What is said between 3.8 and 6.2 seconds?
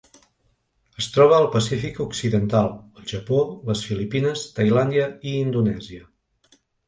Filipines, Tailàndia i Indonèsia.